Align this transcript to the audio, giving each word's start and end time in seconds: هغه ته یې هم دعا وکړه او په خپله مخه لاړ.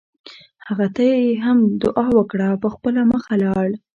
هغه 0.67 0.87
ته 0.95 1.01
یې 1.23 1.31
هم 1.45 1.59
دعا 1.83 2.07
وکړه 2.17 2.45
او 2.51 2.57
په 2.63 2.69
خپله 2.75 3.01
مخه 3.11 3.33
لاړ. 3.43 3.67